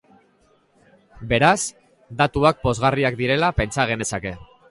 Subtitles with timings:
[1.33, 1.59] Beraz,
[2.23, 4.35] datuak pozgarriak direla pentsa genezake.